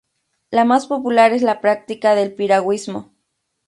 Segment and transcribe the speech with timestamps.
[0.49, 3.13] La más popular es la práctica del piragüismo.